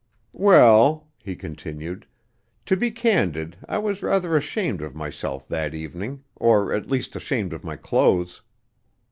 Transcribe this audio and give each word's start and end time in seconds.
"Well," 0.33 1.11
he 1.19 1.35
continued, 1.35 2.07
"to 2.65 2.75
be 2.75 2.89
candid, 2.89 3.57
I 3.69 3.77
was 3.77 4.01
rather 4.01 4.35
ashamed 4.35 4.81
of 4.81 4.95
myself 4.95 5.47
that 5.49 5.75
evening, 5.75 6.23
or 6.37 6.73
at 6.73 6.89
least 6.89 7.15
ashamed 7.15 7.53
of 7.53 7.63
my 7.63 7.75
clothes. 7.75 8.41